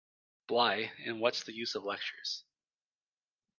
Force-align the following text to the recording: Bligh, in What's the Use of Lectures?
Bligh, 0.47 0.89
in 1.05 1.19
What's 1.19 1.43
the 1.43 1.53
Use 1.53 1.75
of 1.75 1.83
Lectures? 1.83 2.43